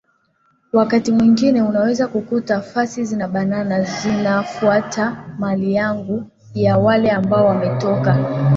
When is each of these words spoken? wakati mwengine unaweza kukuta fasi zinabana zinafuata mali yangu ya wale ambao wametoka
wakati 0.73 1.11
mwengine 1.11 1.61
unaweza 1.61 2.07
kukuta 2.07 2.61
fasi 2.61 3.05
zinabana 3.05 3.81
zinafuata 3.83 5.25
mali 5.39 5.73
yangu 5.73 6.29
ya 6.53 6.77
wale 6.77 7.11
ambao 7.11 7.45
wametoka 7.45 8.17